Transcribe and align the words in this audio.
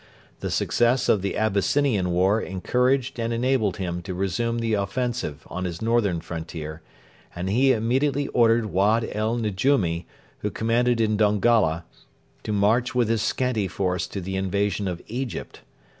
The 0.39 0.49
success 0.49 1.07
of 1.09 1.21
the 1.21 1.37
Abyssinian 1.37 2.09
war 2.09 2.41
encouraged 2.41 3.19
and 3.19 3.31
enabled 3.31 3.77
him 3.77 4.01
to 4.01 4.15
resume 4.15 4.57
the 4.57 4.73
offensive 4.73 5.43
on 5.45 5.65
his 5.65 5.79
northern 5.79 6.21
frontier, 6.21 6.81
and 7.35 7.47
he 7.47 7.71
immediately 7.71 8.27
ordered 8.29 8.65
Wad 8.71 9.07
el 9.11 9.37
Nejumi, 9.37 10.07
who 10.39 10.49
commanded 10.49 10.99
in 10.99 11.17
Dongola, 11.17 11.85
to 12.41 12.51
march 12.51 12.95
with 12.95 13.09
his 13.09 13.21
scanty 13.21 13.67
force 13.67 14.07
to 14.07 14.19
the 14.21 14.37
invasion 14.37 14.87
of 14.87 15.03
Egypt. 15.05 15.61